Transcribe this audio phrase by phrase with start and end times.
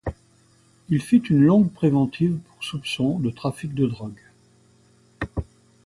[0.89, 4.19] Il fit une longue préventive pour soupçon de trafic de drogue.